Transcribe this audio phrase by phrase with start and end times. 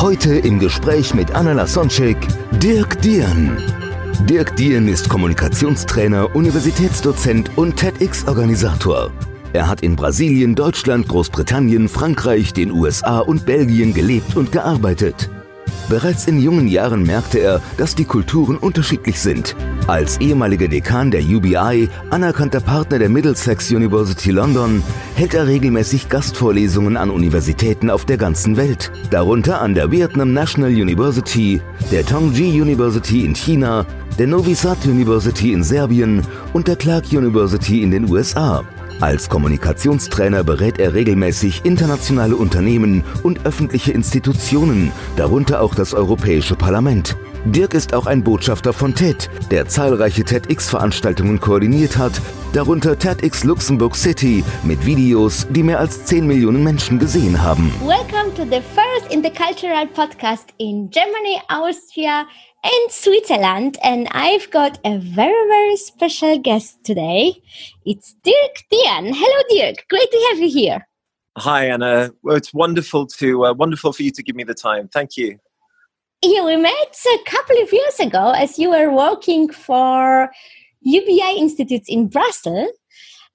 [0.00, 2.16] Heute im Gespräch mit Anna Lasonczek,
[2.52, 3.58] Dirk Dien.
[4.20, 9.10] Dirk Dien ist Kommunikationstrainer, Universitätsdozent und TEDx-Organisator.
[9.52, 15.28] Er hat in Brasilien, Deutschland, Großbritannien, Frankreich, den USA und Belgien gelebt und gearbeitet.
[15.90, 19.54] Bereits in jungen Jahren merkte er, dass die Kulturen unterschiedlich sind.
[19.90, 24.84] Als ehemaliger Dekan der UBI, anerkannter Partner der Middlesex University London,
[25.16, 30.70] hält er regelmäßig Gastvorlesungen an Universitäten auf der ganzen Welt, darunter an der Vietnam National
[30.70, 31.60] University,
[31.90, 33.84] der Tongji University in China,
[34.16, 38.62] der Novi Sad University in Serbien und der Clark University in den USA.
[39.00, 47.16] Als Kommunikationstrainer berät er regelmäßig internationale Unternehmen und öffentliche Institutionen, darunter auch das Europäische Parlament.
[47.46, 52.12] Dirk ist auch ein Botschafter von TED, der zahlreiche TEDx-Veranstaltungen koordiniert hat,
[52.52, 57.72] darunter TEDx Luxemburg City mit Videos, die mehr als 10 Millionen Menschen gesehen haben.
[57.80, 62.26] Welcome to the first intercultural podcast in Germany, Austria,
[62.62, 63.78] and Switzerland.
[63.82, 67.40] And I've got a very, very special guest today.
[67.86, 69.14] It's Dirk Dien.
[69.14, 69.88] Hello, Dirk.
[69.88, 70.86] Great to have you here.
[71.38, 72.10] Hi, Anna.
[72.22, 74.88] Well, it's wonderful to uh, wonderful for you to give me the time.
[74.88, 75.38] Thank you.
[76.22, 80.30] Yeah, we met a couple of years ago as you were working for
[80.82, 82.72] UBI institutes in Brussels.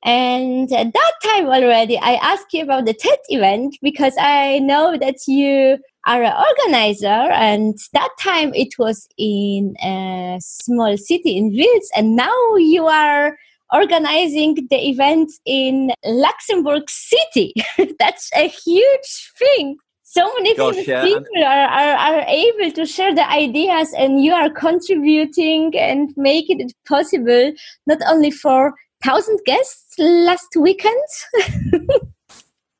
[0.03, 4.97] And at that time already, I asked you about the TED event because I know
[4.99, 7.31] that you are an organizer.
[7.33, 11.87] And that time it was in a small city in Wiltz.
[11.95, 13.35] And now you are
[13.73, 17.53] organizing the event in Luxembourg City.
[17.97, 19.77] That's a huge thing.
[20.15, 24.31] So many famous yeah, people are, are, are able to share the ideas, and you
[24.31, 27.51] are contributing and making it possible
[27.85, 28.73] not only for
[29.03, 31.03] thousand guests last weekend.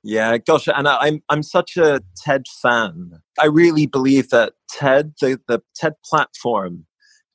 [0.08, 3.24] Yeah, gosh, Anna, I'm I'm such a TED fan.
[3.42, 6.86] I really believe that TED, the, the TED platform,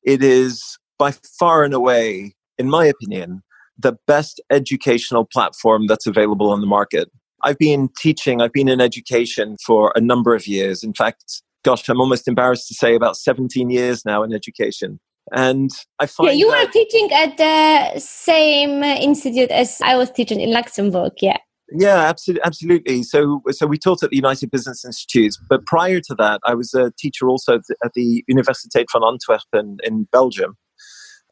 [0.04, 3.42] it is by far and away, in my opinion,
[3.76, 7.10] the best educational platform that's available on the market.
[7.42, 10.82] I've been teaching, I've been in education for a number of years.
[10.82, 15.00] In fact, gosh, I'm almost embarrassed to say about 17 years now in education.
[15.32, 20.40] And I find yeah, you were teaching at the same institute as I was teaching
[20.40, 21.12] in Luxembourg.
[21.20, 21.36] Yeah.
[21.72, 23.02] Yeah, absolutely, absolutely.
[23.04, 26.74] So, so we taught at the United Business Institutes, but prior to that, I was
[26.74, 30.56] a teacher also at the, at the Universiteit van Antwerpen in Belgium,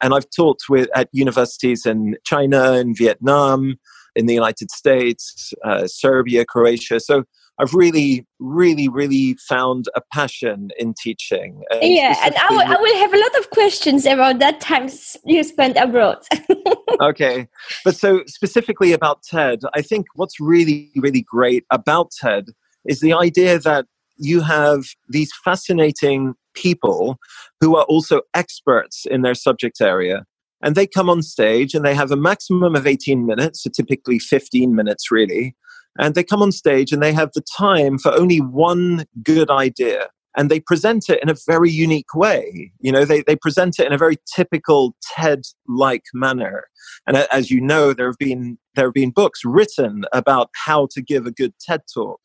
[0.01, 3.75] and I've taught with at universities in China and Vietnam,
[4.19, 6.99] in the United States, uh, Serbia, Croatia.
[6.99, 7.23] So
[7.57, 11.63] I've really, really, really found a passion in teaching.
[11.71, 14.89] and Yeah, and I will, I will have a lot of questions about that time
[15.25, 16.19] you spent abroad.
[17.01, 17.47] okay.
[17.83, 22.45] But so specifically about TED, I think what's really, really great about TED
[22.85, 23.85] is the idea that
[24.17, 27.17] you have these fascinating people
[27.61, 30.25] who are also experts in their subject area.
[30.61, 34.19] And they come on stage and they have a maximum of 18 minutes, so typically
[34.19, 35.55] 15 minutes really.
[35.97, 40.07] And they come on stage and they have the time for only one good idea.
[40.37, 42.71] And they present it in a very unique way.
[42.79, 46.65] You know, they, they present it in a very typical TED like manner.
[47.07, 51.01] And as you know, there have been there have been books written about how to
[51.01, 52.19] give a good TED talk.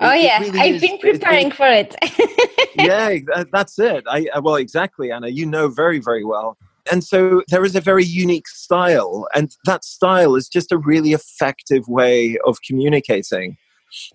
[0.00, 1.96] oh, It- it yeah, really I've is- been it- it- preparing for it.
[2.76, 3.18] yeah,
[3.52, 4.04] that's it.
[4.08, 5.28] I uh, well, exactly, Anna.
[5.28, 6.56] You know very, very well.
[6.90, 11.12] And so there is a very unique style, and that style is just a really
[11.12, 13.56] effective way of communicating.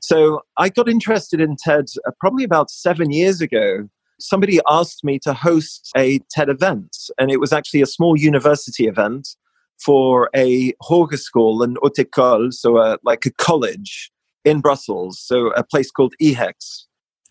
[0.02, 3.90] So I got interested in TED uh, probably about seven years ago.
[4.20, 8.88] Somebody asked me to host a TED event, and it was actually a small university
[8.88, 9.28] event
[9.84, 14.12] for a hogeschool, an haute école, so a, like a college
[14.46, 16.54] in Brussels, so a place called EPHEC.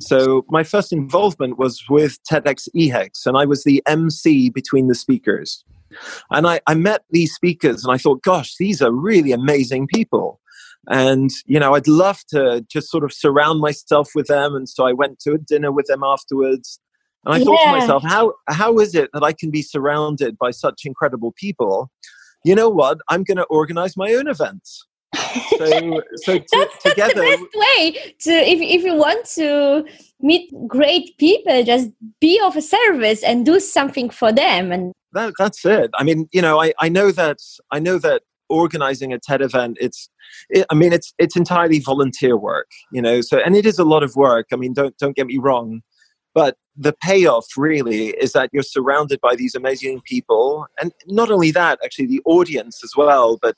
[0.00, 4.94] So my first involvement was with TEDx EPHEC, and I was the MC between the
[4.94, 5.64] speakers.
[6.30, 10.40] And I, I met these speakers, and I thought, gosh, these are really amazing people.
[10.88, 14.54] And, you know, I'd love to just sort of surround myself with them.
[14.54, 16.78] And so I went to a dinner with them afterwards.
[17.24, 20.50] And I thought to myself, how, how is it that I can be surrounded by
[20.50, 21.90] such incredible people?
[22.44, 22.98] You know what?
[23.08, 24.68] I'm going to organize my own event.
[25.50, 29.84] So, so to, that's, together, that's the best way to if if you want to
[30.20, 31.90] meet great people, just
[32.20, 34.72] be of a service and do something for them.
[34.72, 35.90] And that, that's it.
[35.94, 37.38] I mean, you know, I, I know that
[37.70, 40.08] I know that organizing a TED event, it's
[40.50, 43.20] it, I mean, it's it's entirely volunteer work, you know.
[43.20, 44.48] So, and it is a lot of work.
[44.52, 45.82] I mean, don't don't get me wrong,
[46.34, 51.50] but the payoff really is that you're surrounded by these amazing people, and not only
[51.52, 53.38] that, actually, the audience as well.
[53.40, 53.56] But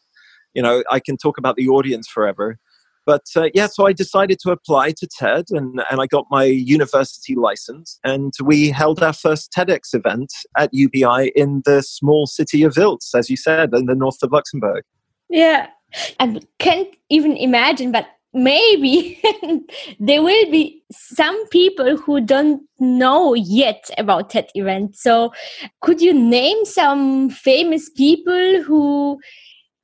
[0.56, 2.58] you know, I can talk about the audience forever.
[3.04, 6.44] But uh, yeah, so I decided to apply to TED and, and I got my
[6.44, 8.00] university license.
[8.02, 13.14] And we held our first TEDx event at UBI in the small city of Wiltz,
[13.14, 14.82] as you said, in the north of Luxembourg.
[15.28, 15.68] Yeah.
[16.18, 19.20] I can't even imagine, but maybe
[20.00, 24.96] there will be some people who don't know yet about TED event.
[24.96, 25.32] So
[25.80, 29.20] could you name some famous people who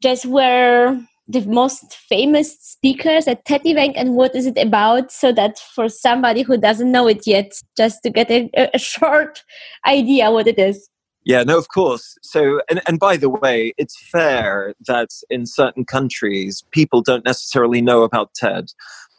[0.03, 5.33] just were the most famous speakers at TED event and what is it about so
[5.33, 9.43] that for somebody who doesn't know it yet, just to get a, a short
[9.87, 10.89] idea what it is.
[11.25, 12.17] Yeah, no, of course.
[12.23, 17.81] So, and, and by the way, it's fair that in certain countries, people don't necessarily
[17.81, 18.67] know about TED.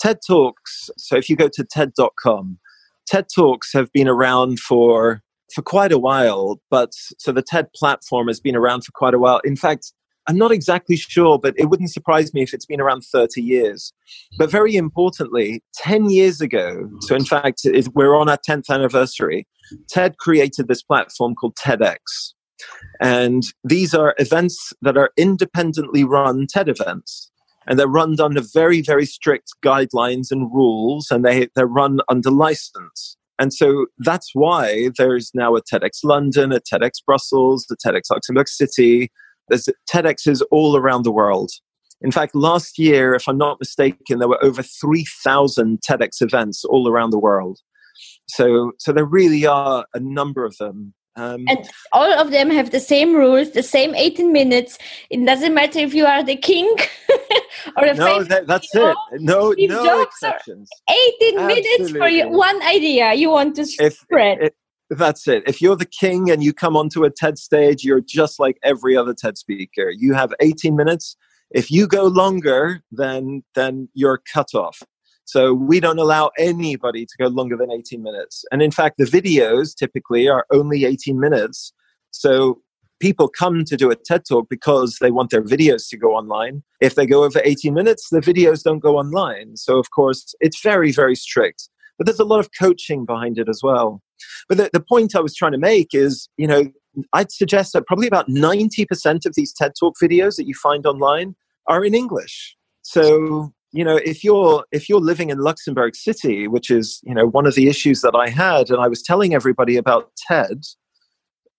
[0.01, 2.59] TED Talks, so if you go to TED.com,
[3.07, 5.21] TED Talks have been around for
[5.53, 9.19] for quite a while, but so the TED platform has been around for quite a
[9.19, 9.39] while.
[9.44, 9.94] In fact,
[10.28, 13.94] I'm not exactly sure, but it wouldn't surprise me if it's been around 30 years.
[14.38, 17.62] But very importantly, 10 years ago, so in fact,
[17.94, 19.48] we're on our 10th anniversary,
[19.90, 21.98] TED created this platform called TEDx.
[23.02, 27.30] And these are events that are independently run TED events.
[27.68, 32.30] And they're run under very, very strict guidelines and rules, and they, they're run under
[32.30, 33.18] license.
[33.40, 38.48] And so that's why there's now a TEDx London, a TEDx Brussels, a TEDx Luxembourg
[38.48, 39.12] City,
[39.50, 41.51] there's TEDx's all around the world.
[42.01, 46.90] In fact, last year, if I'm not mistaken, there were over 3,000 TEDx events all
[46.90, 47.60] around the world.
[48.28, 50.94] So, so there really are a number of them.
[51.16, 54.80] Um, and all of them have the same rules, the same 18 minutes.
[55.12, 56.75] It doesn't matter if you are the king
[57.78, 58.95] or a no, that, that's it.
[59.19, 60.69] No, no exceptions.
[60.90, 61.63] 18 Absolutely.
[61.63, 64.40] minutes for you, one idea you want to spread.
[64.42, 64.54] If,
[64.89, 65.44] that's it.
[65.47, 68.95] If you're the king and you come onto a TED stage, you're just like every
[68.95, 69.89] other TED speaker.
[69.89, 71.15] You have 18 minutes.
[71.51, 74.81] If you go longer, then then you're cut off.
[75.25, 78.44] So we don't allow anybody to go longer than 18 minutes.
[78.51, 81.74] And in fact, the videos typically are only 18 minutes.
[82.12, 82.62] So
[83.00, 86.63] people come to do a TED talk because they want their videos to go online.
[86.81, 89.56] If they go over 18 minutes, the videos don't go online.
[89.56, 91.69] So of course, it's very very strict.
[91.97, 94.01] But there's a lot of coaching behind it as well.
[94.48, 96.66] But the, the point I was trying to make is, you know,
[97.14, 101.36] I'd suggest that probably about 90% of these TED Talk videos that you find online
[101.68, 102.56] are in English.
[102.81, 107.25] So, you know, if you're if you're living in Luxembourg City, which is, you know,
[107.25, 110.64] one of the issues that I had and I was telling everybody about TED,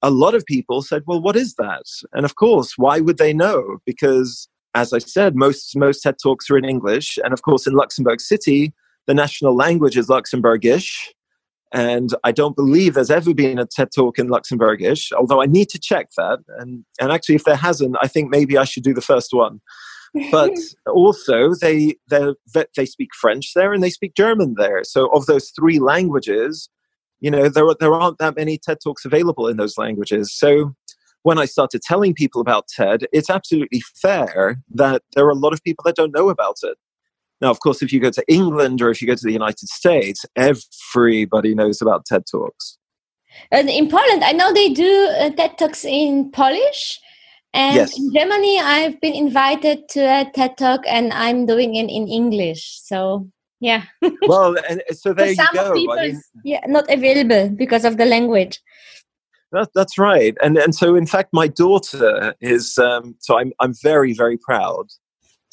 [0.02, 3.32] a lot of people said, "Well, what is that?" And of course, why would they
[3.32, 3.78] know?
[3.84, 7.74] Because as I said, most most TED Talks are in English, and of course in
[7.74, 8.72] Luxembourg City,
[9.06, 10.92] the national language is Luxembourgish.
[11.72, 15.68] And I don't believe there's ever been a TED talk in Luxembourgish, although I need
[15.70, 16.38] to check that.
[16.58, 19.60] And, and actually, if there hasn't, I think maybe I should do the first one.
[20.30, 20.52] But
[20.86, 24.84] also, they, they speak French there and they speak German there.
[24.84, 26.68] So, of those three languages,
[27.20, 30.32] you know, there, there aren't that many TED Talks available in those languages.
[30.32, 30.74] So,
[31.24, 35.54] when I started telling people about TED, it's absolutely fair that there are a lot
[35.54, 36.76] of people that don't know about it.
[37.40, 39.68] Now, of course, if you go to England or if you go to the United
[39.68, 42.78] States, everybody knows about TED Talks.
[43.50, 47.00] And in Poland, I know they do uh, TED Talks in Polish.
[47.52, 47.98] And yes.
[47.98, 52.80] in Germany, I've been invited to a TED Talk and I'm doing it in English.
[52.82, 53.28] So,
[53.60, 53.84] yeah.
[54.26, 55.72] well, and so there you some go.
[55.72, 58.60] People, I mean, yeah, not available because of the language.
[59.52, 60.36] That, that's right.
[60.42, 64.86] And, and so, in fact, my daughter is, um, so I'm, I'm very, very proud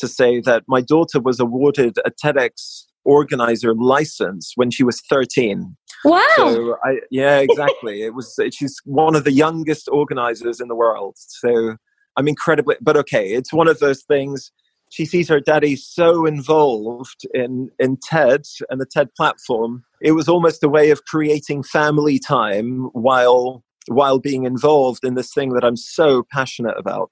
[0.01, 5.75] to say that my daughter was awarded a TEDx organizer license when she was 13.
[6.03, 6.21] Wow.
[6.35, 8.03] So I, yeah, exactly.
[8.03, 11.15] it was she's one of the youngest organizers in the world.
[11.17, 11.77] So
[12.17, 14.51] I'm incredibly but okay, it's one of those things
[14.91, 19.83] she sees her daddy so involved in in TED and the TED platform.
[20.01, 25.33] It was almost a way of creating family time while while being involved in this
[25.33, 27.11] thing that I'm so passionate about.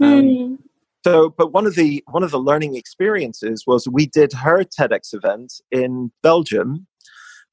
[0.00, 0.56] Um, mm.
[1.04, 5.12] So, but one of the one of the learning experiences was we did her TEDx
[5.12, 6.86] event in Belgium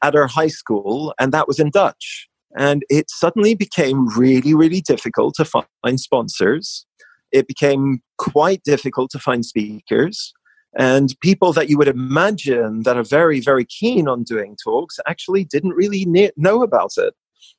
[0.01, 2.29] at her high school, and that was in Dutch.
[2.57, 6.85] And it suddenly became really, really difficult to find sponsors.
[7.31, 10.33] it became quite difficult to find speakers.
[10.77, 15.45] And people that you would imagine that are very, very keen on doing talks actually
[15.45, 16.05] didn't really
[16.37, 17.13] know about it.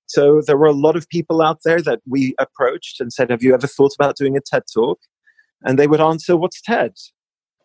[0.06, 3.42] So there were a lot of people out there that we approached and said, Have
[3.42, 4.99] you ever thought about doing a TED talk?
[5.64, 6.95] And they would answer, What's TED?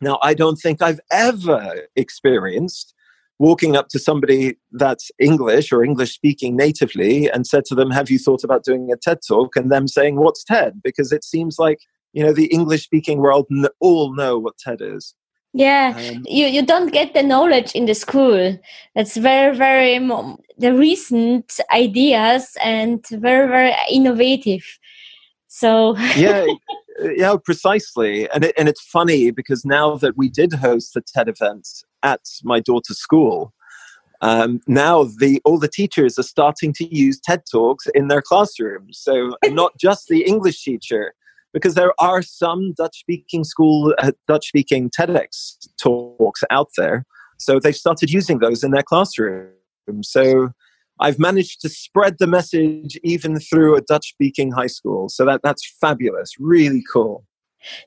[0.02, 2.94] Now, I don't think I've ever experienced
[3.40, 8.10] walking up to somebody that's English or English speaking natively and said to them, Have
[8.10, 9.56] you thought about doing a TED talk?
[9.56, 10.82] And them saying, What's TED?
[10.84, 11.80] Because it seems like,
[12.14, 13.48] you know, the English speaking world
[13.80, 15.14] all know what TED is.
[15.54, 18.60] Yeah, um, you, you don't get the knowledge in the school.
[18.96, 19.98] It's very, very,
[20.58, 24.64] the recent ideas and very, very innovative.
[25.48, 26.46] So, yeah.
[27.00, 28.30] yeah, precisely.
[28.32, 31.68] And it, and it's funny because now that we did host the TED event
[32.04, 33.54] at my daughter's school,
[34.22, 39.00] um, now the all the teachers are starting to use TED talks in their classrooms.
[39.00, 41.14] So not just the English teacher,
[41.54, 47.06] because there are some Dutch speaking school, uh, Dutch speaking TEDx talks out there.
[47.38, 49.52] So they've started using those in their classroom.
[50.02, 50.50] So
[51.00, 55.10] I've managed to spread the message even through a Dutch speaking high school.
[55.10, 57.24] So that, that's fabulous, really cool.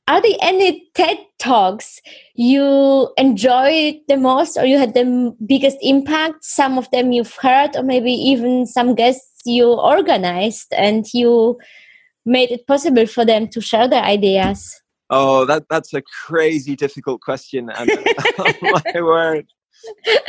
[0.07, 2.01] Are there any TED Talks
[2.35, 6.43] you enjoyed the most or you had the biggest impact?
[6.43, 11.57] Some of them you've heard, or maybe even some guests you organized and you
[12.25, 14.79] made it possible for them to share their ideas?
[15.09, 17.69] Oh, that, that's a crazy difficult question.
[17.75, 19.47] oh, my word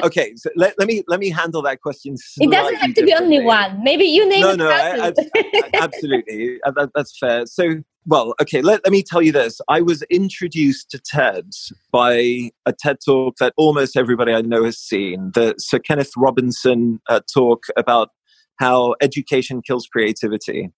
[0.03, 2.17] okay, so let, let me let me handle that question.
[2.39, 3.83] It doesn't have to be only one.
[3.83, 6.59] Maybe you name no, no, I, I, absolutely.
[6.65, 7.47] Uh, that, that's fair.
[7.47, 8.63] So, well, okay.
[8.63, 9.61] Let, let me tell you this.
[9.69, 11.51] I was introduced to TED
[11.91, 15.31] by a TED talk that almost everybody I know has seen.
[15.35, 18.11] The Sir Kenneth Robinson uh, talk about
[18.57, 20.71] how education kills creativity.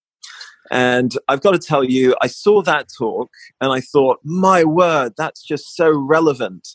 [0.71, 3.29] And I've got to tell you, I saw that talk
[3.61, 6.67] and I thought, my word, that's just so relevant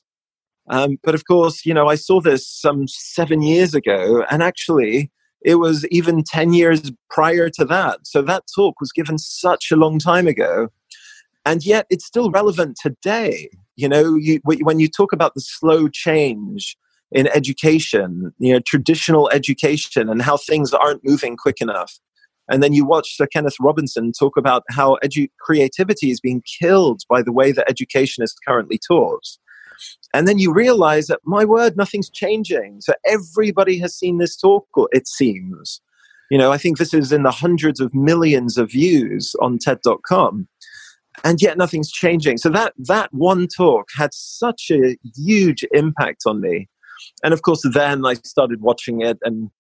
[0.69, 5.11] um, but of course, you know, I saw this some seven years ago, and actually,
[5.43, 8.00] it was even 10 years prior to that.
[8.05, 10.69] So that talk was given such a long time ago.
[11.47, 13.49] And yet, it's still relevant today.
[13.76, 16.76] You know, you, when you talk about the slow change
[17.12, 21.99] in education, you know, traditional education, and how things aren't moving quick enough.
[22.50, 27.02] And then you watch Sir Kenneth Robinson talk about how edu- creativity is being killed
[27.09, 29.25] by the way that education is currently taught.
[30.15, 32.81] And then you realize that, my word, nothing's changing.
[32.81, 35.81] So everybody has seen this talk, it seems.
[36.31, 40.49] You know, I think this is in the hundreds of millions of views on TED.com.
[41.25, 42.39] And yet nothing's changing.
[42.39, 46.69] So that, that one talk had such a huge impact on me.
[47.25, 49.51] And of course, then I started watching it and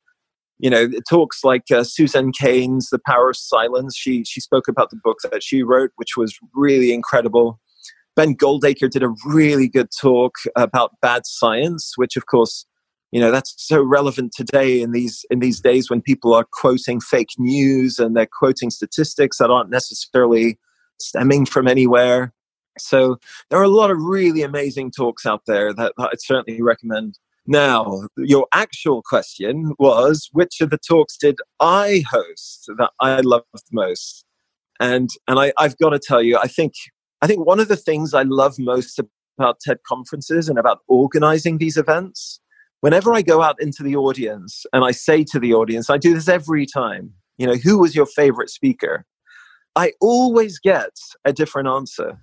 [0.60, 4.90] you know talks like uh, Susan Cain's the power of silence she she spoke about
[4.90, 7.58] the book that she wrote which was really incredible
[8.16, 12.66] Ben Goldacre did a really good talk about bad science, which of course,
[13.12, 17.00] you know, that's so relevant today in these in these days when people are quoting
[17.00, 20.58] fake news and they're quoting statistics that aren't necessarily
[20.98, 22.32] stemming from anywhere.
[22.78, 27.18] So there are a lot of really amazing talks out there that, I'd certainly recommend.
[27.46, 33.46] Now, your actual question was which of the talks did I host that I loved
[33.72, 34.24] most?
[34.78, 36.74] And and I, I've got to tell you, I think
[37.22, 38.98] I think one of the things I love most
[39.38, 42.40] about TED conferences and about organizing these events,
[42.80, 46.14] whenever I go out into the audience and I say to the audience, I do
[46.14, 49.04] this every time, you know, who was your favorite speaker?
[49.76, 50.90] I always get
[51.24, 52.18] a different answer.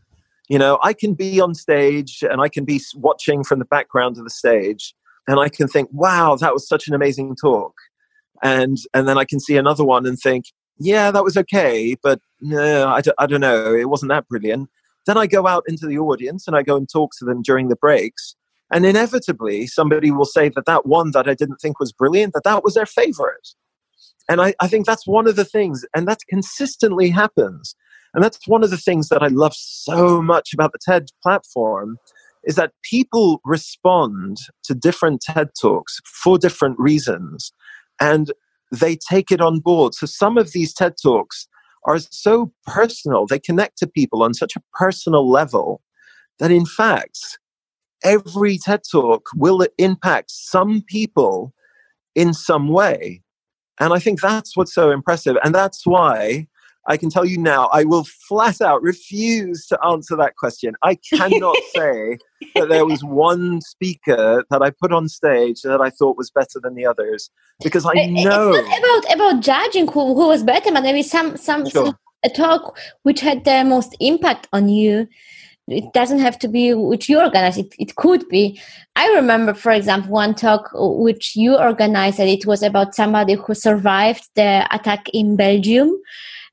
[0.49, 4.17] You know, I can be on stage and I can be watching from the background
[4.17, 4.95] of the stage
[5.27, 7.73] and I can think, wow, that was such an amazing talk.
[8.41, 10.45] And, and then I can see another one and think,
[10.79, 14.69] yeah, that was okay, but no, I d- I don't know, it wasn't that brilliant.
[15.07, 17.69] Then I go out into the audience and I go and talk to them during
[17.69, 18.35] the breaks.
[18.71, 22.43] And inevitably, somebody will say that that one that I didn't think was brilliant, that
[22.43, 23.49] that was their favorite.
[24.29, 27.75] And I, I think that's one of the things, and that consistently happens.
[28.13, 31.97] And that's one of the things that I love so much about the TED platform
[32.43, 37.51] is that people respond to different TED Talks for different reasons.
[38.01, 38.31] And
[38.71, 39.93] they take it on board.
[39.93, 41.47] So some of these TED Talks
[41.87, 45.81] are so personal, they connect to people on such a personal level
[46.39, 47.39] that in fact,
[48.03, 51.53] every TED talk will impact some people
[52.13, 53.21] in some way.
[53.79, 55.37] And I think that's what's so impressive.
[55.43, 56.47] And that's why
[56.87, 60.73] I can tell you now, I will flat out refuse to answer that question.
[60.83, 62.17] I cannot say
[62.55, 66.59] that there was one speaker that I put on stage that I thought was better
[66.61, 67.29] than the others
[67.63, 70.83] because I eh, eh, know it's not about about judging who, who was better, but
[70.83, 71.87] maybe some some, sure.
[71.87, 75.07] some a talk which had the most impact on you?
[75.67, 77.59] It doesn't have to be which you organized.
[77.59, 78.59] It, it could be.
[78.95, 83.53] I remember, for example, one talk which you organized, and it was about somebody who
[83.53, 85.93] survived the attack in Belgium.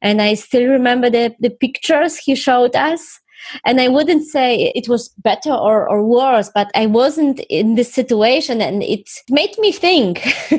[0.04, 3.20] And I still remember the, the pictures he showed us.
[3.66, 7.92] And i wouldn't say it was better or, or worse but i wasn't in this
[7.92, 10.26] situation and it made me think.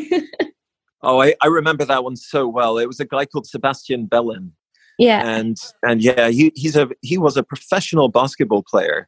[1.06, 2.80] Oh I, I remember that one so well.
[2.80, 4.54] It was a guy called sebastian bellin.
[4.98, 5.22] Yeah.
[5.24, 9.08] And and yeah he, he's a he was a professional basketball player.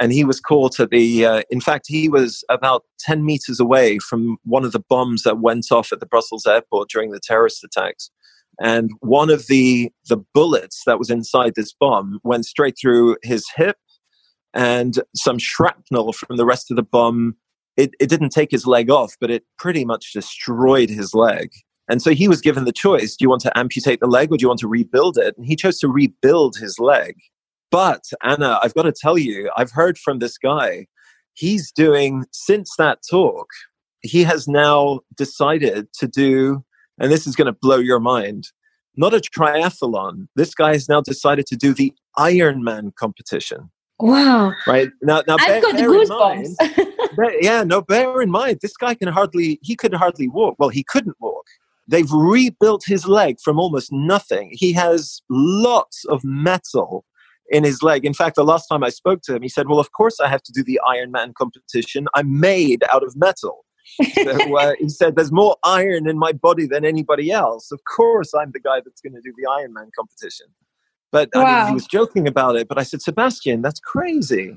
[0.00, 4.00] And he was caught at the uh, in fact he was about 10 meters away
[4.00, 7.62] from one of the bombs that went off at the brussels airport during the terrorist
[7.62, 8.10] attacks
[8.60, 13.46] and one of the the bullets that was inside this bomb went straight through his
[13.56, 13.76] hip
[14.52, 17.36] and some shrapnel from the rest of the bomb.
[17.76, 21.50] It, it didn't take his leg off but it pretty much destroyed his leg.
[21.88, 24.36] And so he was given the choice do you want to amputate the leg or
[24.36, 25.36] do you want to rebuild it?
[25.36, 27.16] And he chose to rebuild his leg.
[27.70, 30.86] But anna i've got to tell you i've heard from this guy
[31.32, 33.48] he's doing since that talk
[34.02, 36.62] he has now decided to do
[36.98, 38.48] and this is going to blow your mind,
[38.96, 40.28] not a triathlon.
[40.36, 43.70] This guy has now decided to do the Ironman competition.
[43.98, 44.52] Wow.
[44.66, 44.90] Right.
[45.02, 46.54] Now, now I've bear, got bear goosebumps.
[46.60, 50.56] Mind, bear, yeah, no, bear in mind, this guy can hardly, he could hardly walk.
[50.58, 51.46] Well, he couldn't walk.
[51.86, 54.50] They've rebuilt his leg from almost nothing.
[54.52, 57.04] He has lots of metal
[57.50, 58.04] in his leg.
[58.04, 60.28] In fact, the last time I spoke to him, he said, Well, of course I
[60.28, 62.06] have to do the Ironman competition.
[62.14, 63.64] I'm made out of metal
[64.14, 67.70] so uh, he said, "There's more iron in my body than anybody else.
[67.70, 70.46] Of course, I'm the guy that's going to do the Ironman competition."
[71.12, 71.44] But wow.
[71.44, 72.68] I mean, he was joking about it.
[72.68, 74.56] But I said, "Sebastian, that's crazy."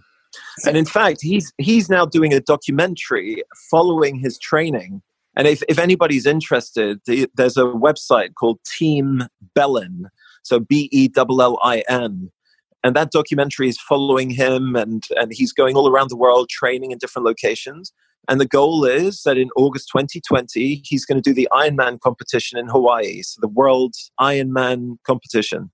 [0.66, 5.02] and in fact, he's he's now doing a documentary following his training.
[5.36, 10.08] And if, if anybody's interested, there's a website called Team Bellin,
[10.42, 12.32] so B E L L I N,
[12.84, 16.92] and that documentary is following him, and and he's going all around the world training
[16.92, 17.94] in different locations.
[18.28, 22.60] And the goal is that in August 2020, he's going to do the Ironman competition
[22.60, 25.72] in Hawaii, so the World Ironman competition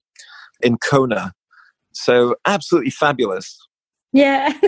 [0.62, 1.34] in Kona.
[1.94, 3.58] So absolutely fabulous.
[4.12, 4.54] Yeah,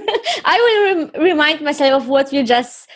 [0.45, 2.89] I will rem- remind myself of what you just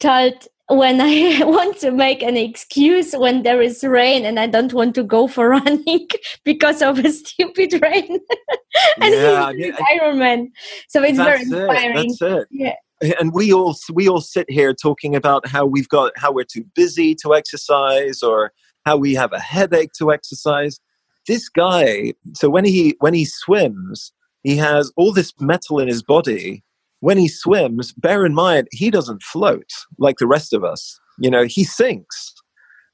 [0.00, 4.72] told when I want to make an excuse when there is rain and I don't
[4.72, 6.08] want to go for running
[6.44, 8.18] because of a stupid rain.
[9.00, 10.46] and yeah, he's an Ironman.
[10.88, 12.10] So it's very inspiring.
[12.10, 12.48] It, that's it.
[12.50, 16.44] Yeah and we all we all sit here talking about how we've got how we're
[16.44, 18.52] too busy to exercise or
[18.84, 20.80] how we have a headache to exercise.
[21.26, 26.02] This guy so when he when he swims he has all this metal in his
[26.02, 26.62] body.
[27.00, 30.98] When he swims bear in mind he doesn't float like the rest of us.
[31.18, 32.34] You know he sinks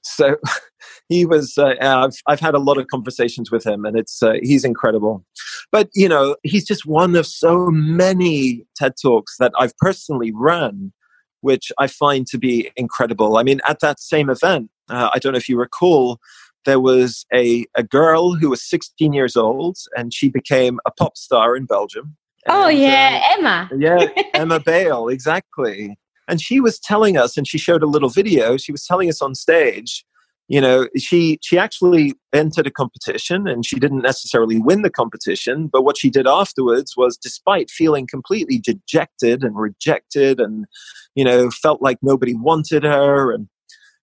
[0.03, 0.37] so
[1.09, 4.35] he was uh, I've, I've had a lot of conversations with him and it's uh,
[4.43, 5.25] he's incredible.
[5.71, 10.93] But you know he's just one of so many ted talks that i've personally run
[11.41, 13.37] which i find to be incredible.
[13.37, 16.19] I mean at that same event uh, i don't know if you recall
[16.65, 21.17] there was a, a girl who was 16 years old and she became a pop
[21.17, 22.17] star in belgium.
[22.49, 23.71] Oh yeah uh, emma.
[23.77, 25.97] yeah emma bale exactly
[26.29, 29.21] and she was telling us and she showed a little video she was telling us
[29.21, 30.05] on stage
[30.49, 35.67] you know she she actually entered a competition and she didn't necessarily win the competition
[35.67, 40.67] but what she did afterwards was despite feeling completely dejected and rejected and
[41.15, 43.49] you know felt like nobody wanted her and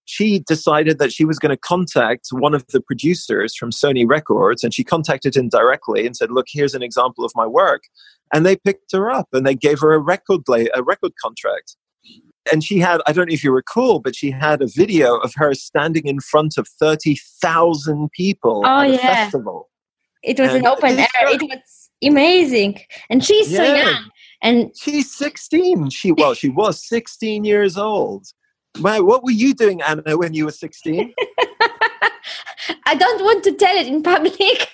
[0.05, 4.63] she decided that she was going to contact one of the producers from Sony Records
[4.63, 7.84] and she contacted him directly and said look here's an example of my work.
[8.34, 11.75] And they picked her up and they gave her a record a record contract
[12.51, 15.33] and she had i don't know if you recall but she had a video of
[15.35, 19.69] her standing in front of 30,000 people oh, at a festival.
[20.23, 21.07] It was and an open air.
[21.21, 22.79] It was amazing.
[23.09, 23.57] And she's yeah.
[23.57, 24.09] so young.
[24.41, 28.27] And she's 16 she well she was 16 years old.
[28.79, 31.13] Man, what were you doing anna when you were 16
[32.85, 34.39] I don't want to tell it in public.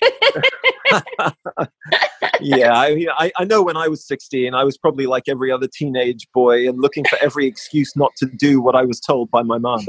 [2.46, 2.74] yeah,
[3.18, 6.68] I, I know when I was 16, I was probably like every other teenage boy
[6.68, 9.86] and looking for every excuse not to do what I was told by my mom.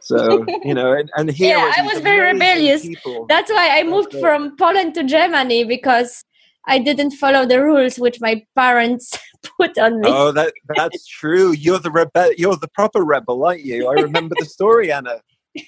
[0.00, 1.56] So, you know, and, and here.
[1.56, 2.82] Yeah, I was very rebellious.
[2.86, 3.26] People.
[3.28, 6.24] That's why I moved from Poland to Germany because
[6.66, 9.18] I didn't follow the rules which my parents
[9.58, 10.08] put on me.
[10.08, 11.52] Oh, that that's true.
[11.52, 12.32] You're the rebel.
[12.36, 13.88] You're the proper rebel, aren't you?
[13.88, 15.20] I remember the story, Anna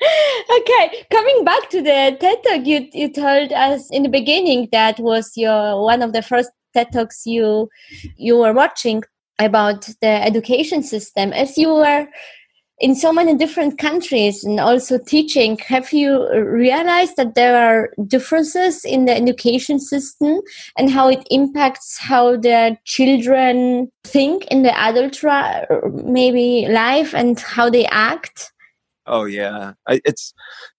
[0.58, 4.98] okay, coming back to the TED Talk, you you told us in the beginning that
[5.00, 7.68] was your one of the first TED Talks you
[8.16, 9.02] you were watching
[9.40, 11.32] about the education system.
[11.32, 12.06] As you were
[12.80, 18.84] in so many different countries and also teaching, have you realized that there are differences
[18.84, 20.40] in the education system
[20.76, 25.24] and how it impacts how the children think in the adult
[26.04, 28.52] maybe life and how they act?
[29.08, 30.32] Oh yeah, I, it's.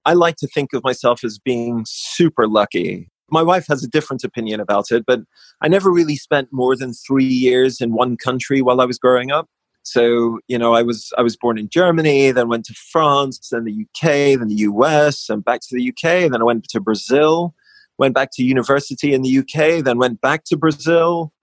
[0.05, 3.09] I like to think of myself as being super lucky.
[3.31, 5.21] My wife has a different opinion about it, but
[5.61, 9.31] I never really spent more than three years in one country while I was growing
[9.31, 9.47] up.
[9.83, 13.65] So you know, I was I was born in Germany, then went to France, then
[13.65, 16.31] the UK, then the US, and back to the UK.
[16.31, 17.53] Then I went to Brazil,
[17.97, 21.33] went back to university in the UK, then went back to Brazil,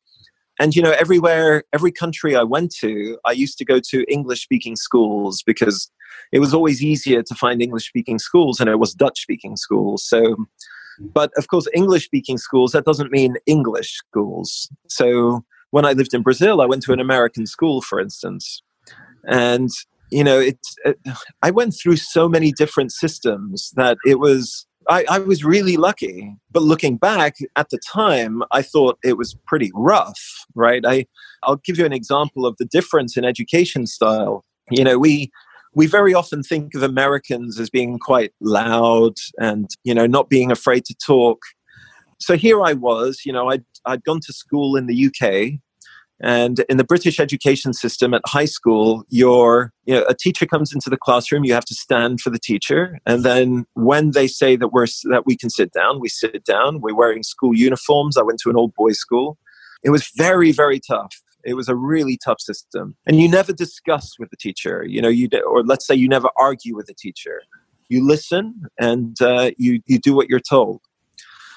[0.59, 4.42] and you know everywhere every country i went to i used to go to english
[4.42, 5.90] speaking schools because
[6.33, 10.03] it was always easier to find english speaking schools and it was dutch speaking schools
[10.03, 10.37] so
[11.01, 16.15] but of course english speaking schools that doesn't mean english schools so when i lived
[16.15, 18.62] in brazil i went to an american school for instance
[19.29, 19.71] and
[20.11, 20.99] you know it's it,
[21.43, 26.37] i went through so many different systems that it was I, I, was really lucky.
[26.53, 30.85] But looking back at the time, I thought it was pretty rough, right?
[30.87, 31.07] I,
[31.43, 34.45] I'll give you an example of the difference in education style.
[34.71, 35.31] You know, we
[35.77, 40.51] we very often think of Americans as being quite loud and you know not being
[40.51, 41.39] afraid to talk.
[42.19, 45.61] So here I was, you know, I'd, I'd gone to school in the UK
[46.21, 50.73] and in the British education system at high school, you're, you know, a teacher comes
[50.73, 52.99] into the classroom, you have to stand for the teacher.
[53.05, 56.81] And then when they say that, we're, that we can sit down, we sit down.
[56.81, 58.17] We're wearing school uniforms.
[58.17, 59.37] I went to an old boys' school.
[59.83, 61.21] It was very, very tough.
[61.47, 62.97] It was a really tough system.
[63.07, 66.29] And you never discuss with the teacher, you know, you, or let's say you never
[66.39, 67.43] argue with the teacher.
[67.89, 70.81] You listen and uh, you, you do what you're told.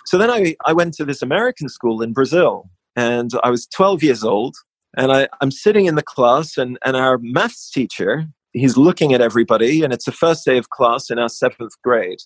[0.05, 4.03] So then I, I went to this American school in Brazil and I was 12
[4.03, 4.55] years old.
[4.97, 9.21] And I, I'm sitting in the class, and, and our maths teacher, he's looking at
[9.21, 12.19] everybody, and it's the first day of class in our seventh grade.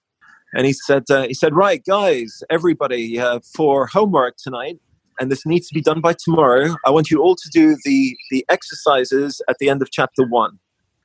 [0.54, 4.80] And he said, uh, he said, right, guys, everybody, uh, for homework tonight,
[5.20, 6.76] and this needs to be done by tomorrow.
[6.86, 10.60] I want you all to do the the exercises at the end of chapter one.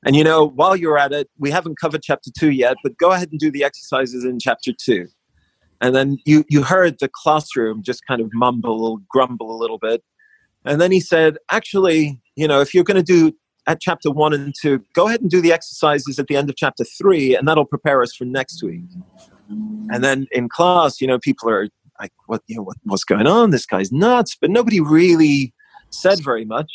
[0.04, 3.10] And you know, while you're at it, we haven't covered chapter two yet, but go
[3.10, 5.08] ahead and do the exercises in chapter two.
[5.80, 10.02] And then you, you heard the classroom just kind of mumble, grumble a little bit.
[10.64, 13.32] And then he said, actually, you know, if you're going to do
[13.66, 16.56] at chapter one and two, go ahead and do the exercises at the end of
[16.56, 18.82] chapter three, and that'll prepare us for next week.
[19.90, 21.68] And then in class, you know, people are
[22.00, 23.50] like, what, you know, what, what's going on?
[23.50, 24.36] This guy's nuts.
[24.40, 25.52] But nobody really
[25.90, 26.70] said very much.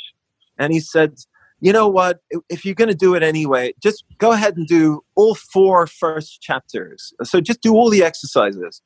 [0.58, 1.16] And he said,
[1.64, 2.20] you know what?
[2.50, 6.42] If you're going to do it anyway, just go ahead and do all four first
[6.42, 7.14] chapters.
[7.24, 8.82] So just do all the exercises.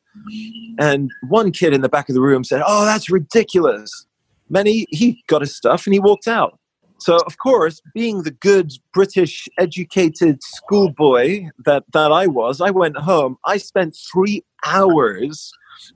[0.80, 4.06] And one kid in the back of the room said, Oh, that's ridiculous.
[4.50, 6.60] Many, he, got his stuff and he walked out.
[7.00, 12.98] So, of course, being the good British educated schoolboy that, that I was, I went
[12.98, 13.38] home.
[13.46, 15.52] I spent three hours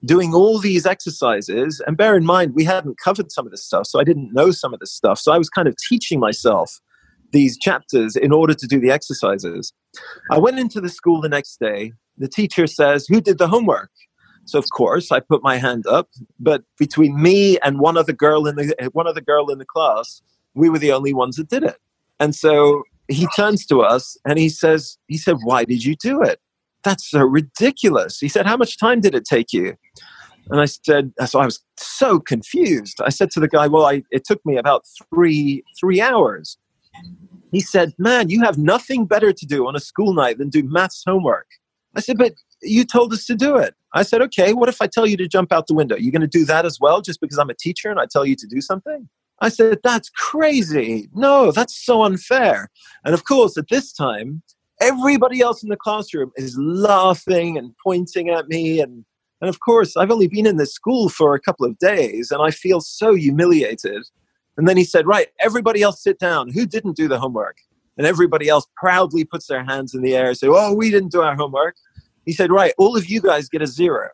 [0.06, 1.82] doing all these exercises.
[1.86, 4.52] And bear in mind, we hadn't covered some of this stuff, so I didn't know
[4.52, 5.20] some of this stuff.
[5.20, 6.80] So I was kind of teaching myself
[7.32, 9.74] these chapters in order to do the exercises.
[10.30, 11.94] I went into the school the next day.
[12.17, 13.91] The teacher says, Who did the homework?
[14.46, 18.48] So of course I put my hand up, but between me and one other girl
[18.48, 20.22] in the one other girl in the class,
[20.54, 21.78] we were the only ones that did it.
[22.20, 26.22] And so he turns to us and he says, he said, Why did you do
[26.22, 26.39] it?
[26.84, 28.20] That's so ridiculous.
[28.20, 29.76] He said, How much time did it take you?
[30.50, 33.00] And I said, so I was so confused.
[33.02, 36.58] I said to the guy, Well, I, it took me about three, three hours.
[37.52, 40.63] He said, Man, you have nothing better to do on a school night than do
[40.63, 41.48] maths homework.
[41.96, 43.76] I said, But you told us to do it.
[43.94, 45.96] I said, Okay, what if I tell you to jump out the window?
[45.96, 48.26] You're going to do that as well just because I'm a teacher and I tell
[48.26, 49.08] you to do something?
[49.39, 51.10] I said, That's crazy.
[51.13, 52.70] No, that's so unfair.
[53.06, 54.41] And of course, at this time,
[54.82, 59.06] everybody else in the classroom is laughing and pointing at me and
[59.39, 62.41] and of course i've only been in this school for a couple of days and
[62.41, 64.04] i feel so humiliated.
[64.58, 66.50] And then he said right everybody else sit down.
[66.50, 67.58] Who didn't do the homework?
[67.98, 71.12] And everybody else proudly puts their hands in the air and say oh we didn't
[71.12, 71.76] do our homework.
[72.26, 74.10] He said right all of you guys get a zero.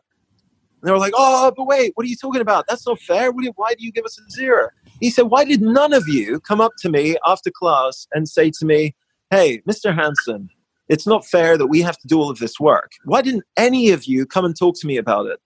[0.80, 2.66] And they were like oh but wait what are you talking about?
[2.68, 3.32] That's not fair.
[3.32, 4.68] Why do you give us a zero?
[5.00, 8.50] He said why did none of you come up to me after class and say
[8.58, 8.94] to me
[9.30, 10.48] hey mr hanson
[10.88, 12.92] it's not fair that we have to do all of this work.
[13.04, 15.40] Why didn't any of you come and talk to me about it?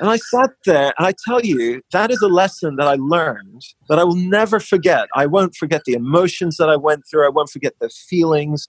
[0.00, 3.62] And I sat there and I tell you, that is a lesson that I learned
[3.88, 5.08] that I will never forget.
[5.14, 8.68] I won't forget the emotions that I went through, I won't forget the feelings.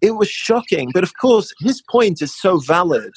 [0.00, 0.90] It was shocking.
[0.94, 3.12] But of course, his point is so valid.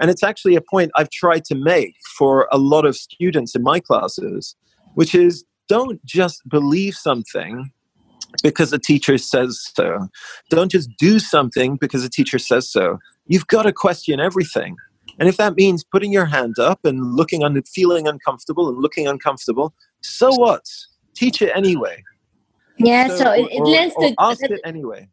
[0.00, 3.62] And it's actually a point I've tried to make for a lot of students in
[3.62, 4.56] my classes,
[4.94, 7.70] which is don't just believe something
[8.42, 10.08] because a teacher says so.
[10.50, 12.98] Don't just do something because a teacher says so.
[13.26, 14.76] You've got to question everything.
[15.18, 19.06] And if that means putting your hand up and looking on feeling uncomfortable and looking
[19.06, 20.64] uncomfortable, so what?
[21.14, 22.02] Teach it anyway.
[22.78, 25.08] Yeah, so, so it, it or, or to ask it anyway.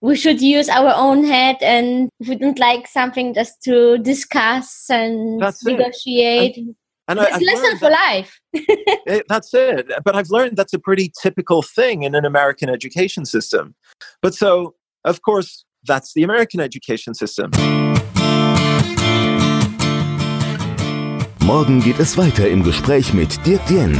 [0.00, 5.40] We should use our own head and we don't like something just to discuss and
[5.40, 6.56] That's negotiate.
[6.56, 6.74] And,
[7.08, 8.40] and it's I, I've lesson for that- life.
[8.52, 9.90] it, eh, that's it.
[10.04, 13.74] But I've learned that's a pretty typical thing in an American education system.
[14.22, 17.50] But so, of course, that's the American education system.
[21.40, 23.98] Morgen geht es weiter im Gespräch mit Dirk Dien.